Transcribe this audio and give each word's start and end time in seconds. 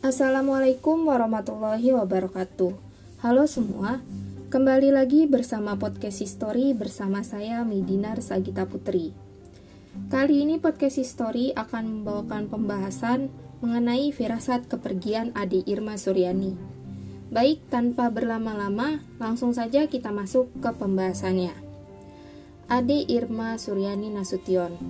Assalamualaikum 0.00 1.12
warahmatullahi 1.12 1.92
wabarakatuh. 1.92 2.72
Halo 3.20 3.44
semua, 3.44 4.00
kembali 4.48 4.96
lagi 4.96 5.28
bersama 5.28 5.76
podcast 5.76 6.24
History 6.24 6.72
bersama 6.72 7.20
saya 7.20 7.60
Midinar 7.68 8.24
Sagita 8.24 8.64
Putri. 8.64 9.12
Kali 10.08 10.40
ini 10.40 10.56
podcast 10.56 10.96
History 10.96 11.52
akan 11.52 12.00
membawakan 12.00 12.48
pembahasan 12.48 13.28
mengenai 13.60 14.08
firasat 14.08 14.72
kepergian 14.72 15.36
Adi 15.36 15.68
Irma 15.68 16.00
Suryani. 16.00 16.56
Baik, 17.28 17.68
tanpa 17.68 18.08
berlama-lama, 18.08 19.04
langsung 19.20 19.52
saja 19.52 19.84
kita 19.84 20.08
masuk 20.16 20.48
ke 20.64 20.80
pembahasannya. 20.80 21.52
Ade 22.72 23.04
Irma 23.04 23.60
Suryani 23.60 24.08
Nasution, 24.08 24.80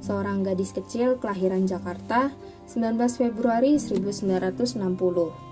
seorang 0.00 0.42
gadis 0.42 0.72
kecil 0.72 1.20
kelahiran 1.20 1.68
Jakarta 1.68 2.32
19 2.68 2.96
Februari 3.16 3.76
1960. 3.76 5.50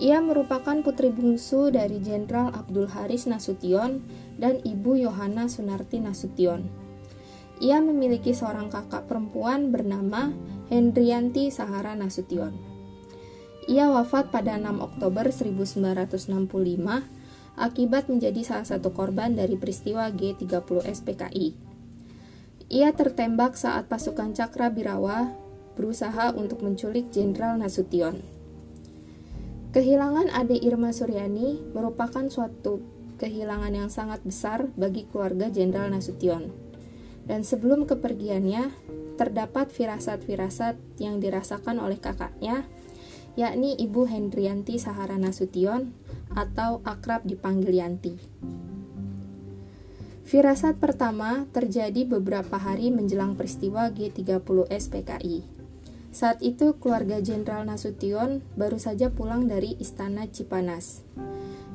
Ia 0.00 0.18
merupakan 0.24 0.80
putri 0.80 1.12
bungsu 1.12 1.68
dari 1.68 2.00
Jenderal 2.00 2.50
Abdul 2.56 2.88
Haris 2.88 3.28
Nasution 3.28 4.00
dan 4.40 4.56
Ibu 4.64 4.96
Yohana 4.96 5.46
Sunarti 5.46 6.00
Nasution. 6.00 6.66
Ia 7.60 7.84
memiliki 7.84 8.32
seorang 8.32 8.72
kakak 8.72 9.04
perempuan 9.04 9.68
bernama 9.68 10.32
Hendrianti 10.72 11.52
Sahara 11.52 11.92
Nasution. 11.92 12.56
Ia 13.68 13.92
wafat 13.92 14.32
pada 14.32 14.56
6 14.56 14.80
Oktober 14.80 15.28
1965 15.28 16.48
akibat 17.60 18.08
menjadi 18.08 18.40
salah 18.40 18.64
satu 18.64 18.96
korban 18.96 19.36
dari 19.36 19.60
peristiwa 19.60 20.08
G30 20.08 20.80
SPKI. 20.88 21.69
Ia 22.70 22.94
tertembak 22.94 23.58
saat 23.58 23.90
pasukan 23.90 24.30
Cakra 24.30 24.70
Birawa 24.70 25.34
berusaha 25.74 26.30
untuk 26.38 26.62
menculik 26.62 27.10
Jenderal 27.10 27.58
Nasution. 27.58 28.22
Kehilangan 29.74 30.30
Ade 30.30 30.54
Irma 30.54 30.94
Suryani 30.94 31.58
merupakan 31.74 32.22
suatu 32.30 32.78
kehilangan 33.18 33.74
yang 33.74 33.90
sangat 33.90 34.22
besar 34.22 34.70
bagi 34.78 35.02
keluarga 35.10 35.50
Jenderal 35.50 35.90
Nasution. 35.90 36.46
Dan 37.26 37.42
sebelum 37.42 37.90
kepergiannya, 37.90 38.70
terdapat 39.18 39.74
firasat-firasat 39.74 41.02
yang 41.02 41.18
dirasakan 41.18 41.82
oleh 41.82 41.98
kakaknya, 41.98 42.70
yakni 43.34 43.74
Ibu 43.82 44.06
Hendrianti 44.06 44.78
Sahara 44.78 45.18
Nasution 45.18 45.90
atau 46.38 46.86
akrab 46.86 47.26
dipanggil 47.26 47.82
Yanti. 47.82 48.14
Firasat 50.30 50.78
pertama 50.78 51.42
terjadi 51.50 52.06
beberapa 52.06 52.54
hari 52.54 52.94
menjelang 52.94 53.34
peristiwa 53.34 53.90
G30 53.90 54.70
SPKI. 54.70 55.42
Saat 56.14 56.38
itu 56.46 56.78
keluarga 56.78 57.18
Jenderal 57.18 57.66
Nasution 57.66 58.38
baru 58.54 58.78
saja 58.78 59.10
pulang 59.10 59.50
dari 59.50 59.74
Istana 59.82 60.30
Cipanas. 60.30 61.02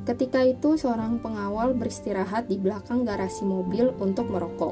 Ketika 0.08 0.47
itu 0.47 0.80
seorang 0.80 1.20
pengawal 1.20 1.75
beristirahat 1.75 2.47
di 2.47 2.56
belakang 2.56 3.03
garasi 3.03 3.44
mobil 3.44 3.92
untuk 4.00 4.31
merokok. 4.31 4.72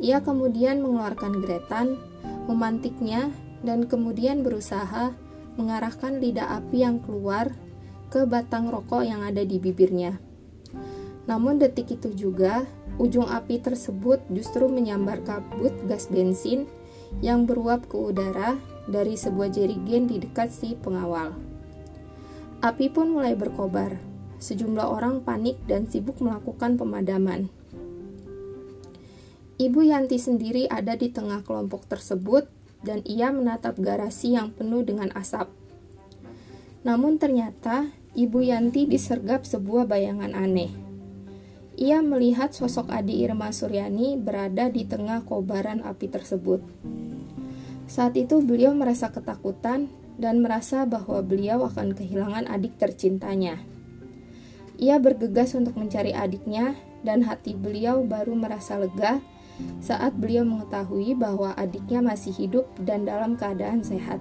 Ia 0.00 0.24
kemudian 0.24 0.80
mengeluarkan 0.80 1.44
gretan, 1.44 2.00
memantiknya, 2.48 3.28
dan 3.68 3.84
kemudian 3.84 4.40
berusaha 4.40 5.12
mengarahkan 5.60 6.24
lidah 6.24 6.56
api 6.56 6.88
yang 6.88 7.04
keluar 7.04 7.52
ke 8.08 8.24
batang 8.24 8.72
rokok 8.72 9.04
yang 9.04 9.20
ada 9.20 9.44
di 9.44 9.60
bibirnya. 9.60 10.16
Namun 11.28 11.60
detik 11.60 11.92
itu 11.92 12.08
juga, 12.16 12.64
ujung 12.98 13.30
api 13.30 13.62
tersebut 13.62 14.18
justru 14.28 14.66
menyambar 14.66 15.22
kabut 15.22 15.72
gas 15.86 16.10
bensin 16.10 16.66
yang 17.22 17.46
beruap 17.46 17.86
ke 17.86 17.96
udara 17.96 18.58
dari 18.90 19.14
sebuah 19.14 19.54
jerigen 19.54 20.10
di 20.10 20.18
dekat 20.20 20.50
si 20.50 20.74
pengawal. 20.74 21.32
Api 22.58 22.90
pun 22.90 23.14
mulai 23.14 23.38
berkobar. 23.38 23.96
Sejumlah 24.38 24.86
orang 24.86 25.22
panik 25.22 25.58
dan 25.66 25.86
sibuk 25.90 26.18
melakukan 26.22 26.78
pemadaman. 26.78 27.50
Ibu 29.58 29.80
Yanti 29.82 30.22
sendiri 30.22 30.70
ada 30.70 30.94
di 30.94 31.10
tengah 31.10 31.42
kelompok 31.42 31.90
tersebut 31.90 32.46
dan 32.86 33.02
ia 33.02 33.34
menatap 33.34 33.74
garasi 33.82 34.38
yang 34.38 34.54
penuh 34.54 34.86
dengan 34.86 35.10
asap. 35.18 35.50
Namun 36.86 37.18
ternyata 37.18 37.90
Ibu 38.14 38.46
Yanti 38.46 38.86
disergap 38.86 39.42
sebuah 39.42 39.90
bayangan 39.90 40.34
aneh. 40.38 40.87
Ia 41.78 42.02
melihat 42.02 42.50
sosok 42.50 42.90
Adi 42.90 43.22
Irma 43.22 43.54
Suryani 43.54 44.18
berada 44.18 44.66
di 44.66 44.82
tengah 44.82 45.22
kobaran 45.22 45.78
api 45.86 46.10
tersebut. 46.10 46.58
Saat 47.86 48.18
itu 48.18 48.42
beliau 48.42 48.74
merasa 48.74 49.14
ketakutan 49.14 49.86
dan 50.18 50.42
merasa 50.42 50.82
bahwa 50.90 51.22
beliau 51.22 51.62
akan 51.70 51.94
kehilangan 51.94 52.50
adik 52.50 52.74
tercintanya. 52.82 53.62
Ia 54.74 54.98
bergegas 54.98 55.54
untuk 55.54 55.78
mencari 55.78 56.10
adiknya 56.10 56.74
dan 57.06 57.22
hati 57.22 57.54
beliau 57.54 58.02
baru 58.02 58.34
merasa 58.34 58.74
lega 58.74 59.22
saat 59.78 60.18
beliau 60.18 60.42
mengetahui 60.42 61.14
bahwa 61.14 61.54
adiknya 61.54 62.02
masih 62.02 62.34
hidup 62.34 62.66
dan 62.82 63.06
dalam 63.06 63.38
keadaan 63.38 63.86
sehat. 63.86 64.18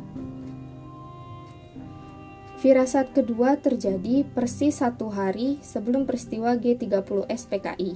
Firasat 2.57 3.13
kedua 3.13 3.53
terjadi 3.62 4.25
persis 4.34 4.81
satu 4.81 5.13
hari 5.13 5.62
sebelum 5.62 6.09
peristiwa 6.09 6.57
G30 6.57 7.29
SPKI. 7.29 7.94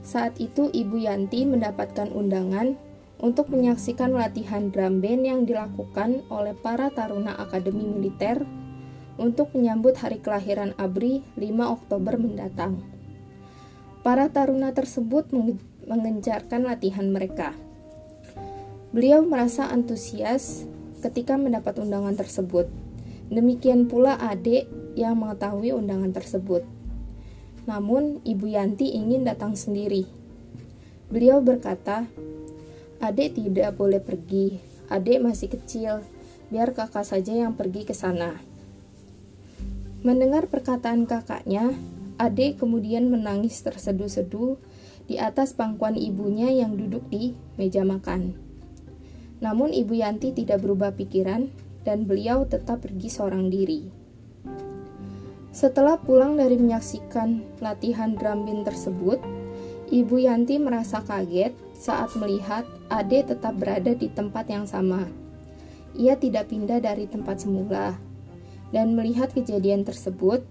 Saat 0.00 0.40
itu 0.40 0.72
Ibu 0.72 1.04
Yanti 1.04 1.44
mendapatkan 1.44 2.08
undangan 2.08 2.80
untuk 3.20 3.52
menyaksikan 3.52 4.16
latihan 4.16 4.72
drum 4.72 5.04
band 5.04 5.20
yang 5.20 5.40
dilakukan 5.44 6.24
oleh 6.32 6.56
para 6.56 6.88
taruna 6.88 7.36
Akademi 7.36 7.84
Militer 7.84 8.40
untuk 9.20 9.52
menyambut 9.52 10.00
hari 10.00 10.24
kelahiran 10.24 10.72
ABRI 10.80 11.20
5 11.36 11.44
Oktober 11.68 12.16
mendatang. 12.16 12.80
Para 14.00 14.32
taruna 14.32 14.72
tersebut 14.72 15.28
mengencarkan 15.84 16.64
latihan 16.64 17.12
mereka. 17.12 17.52
Beliau 18.96 19.20
merasa 19.28 19.68
antusias 19.68 20.64
ketika 21.04 21.36
mendapat 21.36 21.76
undangan 21.76 22.16
tersebut. 22.16 22.87
Demikian 23.28 23.92
pula 23.92 24.16
adik 24.16 24.68
yang 24.96 25.20
mengetahui 25.20 25.76
undangan 25.76 26.12
tersebut. 26.16 26.64
Namun, 27.68 28.24
Ibu 28.24 28.48
Yanti 28.48 28.96
ingin 28.96 29.28
datang 29.28 29.52
sendiri. 29.52 30.08
Beliau 31.12 31.44
berkata, 31.44 32.08
Adik 32.98 33.38
tidak 33.38 33.78
boleh 33.78 34.02
pergi. 34.02 34.58
Adik 34.90 35.22
masih 35.22 35.52
kecil. 35.52 36.02
Biar 36.48 36.72
kakak 36.72 37.04
saja 37.04 37.30
yang 37.30 37.54
pergi 37.54 37.84
ke 37.84 37.92
sana. 37.92 38.40
Mendengar 40.00 40.48
perkataan 40.48 41.04
kakaknya, 41.04 41.76
adik 42.16 42.58
kemudian 42.58 43.06
menangis 43.12 43.60
terseduh-seduh 43.62 44.58
di 45.06 45.20
atas 45.20 45.54
pangkuan 45.54 45.94
ibunya 45.94 46.50
yang 46.50 46.74
duduk 46.74 47.06
di 47.12 47.36
meja 47.54 47.84
makan. 47.84 48.34
Namun 49.38 49.70
Ibu 49.70 49.94
Yanti 49.94 50.34
tidak 50.34 50.66
berubah 50.66 50.98
pikiran 50.98 51.50
dan 51.88 52.04
beliau 52.04 52.44
tetap 52.44 52.84
pergi 52.84 53.08
seorang 53.08 53.48
diri. 53.48 53.88
Setelah 55.48 55.96
pulang 55.96 56.36
dari 56.36 56.60
menyaksikan 56.60 57.64
latihan 57.64 58.12
drum 58.12 58.44
band 58.44 58.68
tersebut, 58.68 59.16
Ibu 59.88 60.28
Yanti 60.28 60.60
merasa 60.60 61.00
kaget 61.00 61.56
saat 61.72 62.12
melihat 62.20 62.68
Ade 62.92 63.24
tetap 63.24 63.56
berada 63.56 63.96
di 63.96 64.12
tempat 64.12 64.52
yang 64.52 64.68
sama. 64.68 65.08
Ia 65.96 66.20
tidak 66.20 66.52
pindah 66.52 66.84
dari 66.84 67.08
tempat 67.08 67.40
semula. 67.40 67.96
Dan 68.68 68.92
melihat 68.92 69.32
kejadian 69.32 69.88
tersebut, 69.88 70.44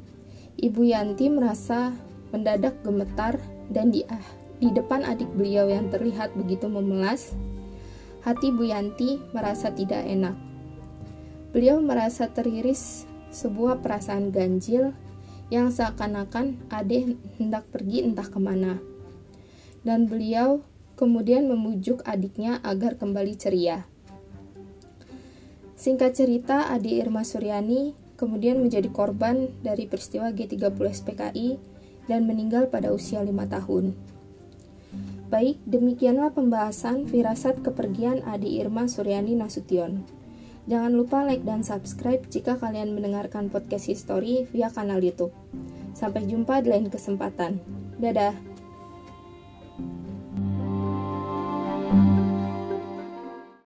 Ibu 0.58 0.90
Yanti 0.90 1.30
merasa 1.30 1.94
mendadak 2.34 2.82
gemetar 2.82 3.38
dan 3.70 3.94
di, 3.94 4.02
ah, 4.10 4.26
di 4.58 4.74
depan 4.74 5.06
adik 5.06 5.30
beliau 5.38 5.70
yang 5.70 5.94
terlihat 5.94 6.34
begitu 6.34 6.66
memelas, 6.66 7.38
hati 8.26 8.50
Bu 8.50 8.66
Yanti 8.66 9.22
merasa 9.38 9.70
tidak 9.70 10.02
enak. 10.02 10.47
Beliau 11.56 11.80
merasa 11.80 12.28
teriris 12.28 13.08
sebuah 13.32 13.80
perasaan 13.84 14.32
ganjil 14.32 14.92
yang 15.48 15.72
seakan-akan 15.72 16.60
Ade 16.68 17.16
hendak 17.40 17.68
pergi 17.72 18.04
entah 18.04 18.28
ke 18.28 18.40
mana 18.40 18.80
dan 19.88 20.04
beliau 20.12 20.60
kemudian 21.00 21.48
memujuk 21.48 22.04
adiknya 22.04 22.60
agar 22.60 23.00
kembali 23.00 23.40
ceria. 23.40 23.88
Singkat 25.80 26.12
cerita, 26.18 26.68
Adi 26.68 27.00
Irma 27.00 27.24
Suryani 27.24 27.96
kemudian 28.20 28.60
menjadi 28.60 28.92
korban 28.92 29.48
dari 29.64 29.88
peristiwa 29.88 30.34
G30 30.36 30.76
SPKI 30.76 31.50
dan 32.12 32.28
meninggal 32.28 32.68
pada 32.68 32.92
usia 32.92 33.24
5 33.24 33.32
tahun. 33.32 33.96
Baik, 35.32 35.62
demikianlah 35.64 36.36
pembahasan 36.36 37.08
firasat 37.08 37.64
kepergian 37.64 38.26
Adi 38.28 38.60
Irma 38.60 38.92
Suryani 38.92 39.38
Nasution. 39.38 40.04
Jangan 40.68 40.92
lupa 40.92 41.24
like 41.24 41.48
dan 41.48 41.64
subscribe 41.64 42.28
jika 42.28 42.60
kalian 42.60 42.92
mendengarkan 42.92 43.48
podcast 43.48 43.88
history 43.88 44.44
via 44.52 44.68
kanal 44.68 45.00
YouTube. 45.00 45.32
Sampai 45.96 46.28
jumpa 46.28 46.60
di 46.60 46.76
lain 46.76 46.92
kesempatan. 46.92 47.64
Dadah. 47.98 48.57